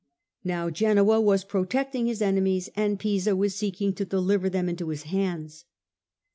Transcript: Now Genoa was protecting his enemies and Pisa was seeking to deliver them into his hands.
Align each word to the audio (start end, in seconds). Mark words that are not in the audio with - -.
Now 0.43 0.71
Genoa 0.71 1.21
was 1.21 1.43
protecting 1.43 2.07
his 2.07 2.23
enemies 2.23 2.71
and 2.75 2.97
Pisa 2.97 3.35
was 3.35 3.53
seeking 3.53 3.93
to 3.93 4.03
deliver 4.03 4.49
them 4.49 4.67
into 4.67 4.89
his 4.89 5.03
hands. 5.03 5.65